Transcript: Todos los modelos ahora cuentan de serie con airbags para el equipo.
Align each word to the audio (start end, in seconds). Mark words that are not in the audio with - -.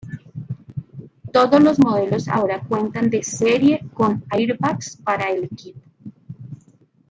Todos 1.31 1.61
los 1.61 1.77
modelos 1.77 2.27
ahora 2.27 2.61
cuentan 2.61 3.11
de 3.11 3.21
serie 3.21 3.85
con 3.93 4.23
airbags 4.31 4.97
para 5.03 5.29
el 5.29 5.43
equipo. 5.43 5.79